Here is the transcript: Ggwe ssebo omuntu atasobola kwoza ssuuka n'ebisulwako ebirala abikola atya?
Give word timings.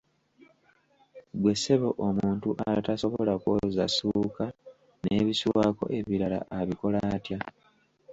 Ggwe 1.37 1.53
ssebo 1.57 1.89
omuntu 2.07 2.49
atasobola 2.73 3.33
kwoza 3.41 3.85
ssuuka 3.89 4.45
n'ebisulwako 5.01 5.85
ebirala 5.97 6.39
abikola 6.59 6.99
atya? 7.15 7.39